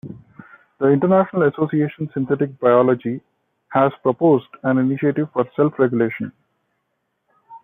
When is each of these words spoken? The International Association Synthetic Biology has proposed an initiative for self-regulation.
The 0.79 0.87
International 0.87 1.43
Association 1.43 2.09
Synthetic 2.11 2.59
Biology 2.59 3.21
has 3.69 3.91
proposed 4.01 4.47
an 4.63 4.79
initiative 4.79 5.29
for 5.31 5.45
self-regulation. 5.55 6.31